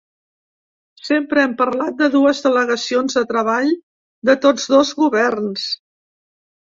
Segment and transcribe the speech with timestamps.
[1.09, 3.69] Sempre hem parlat de dues delegacions de treball
[4.31, 5.69] de tots dos governs.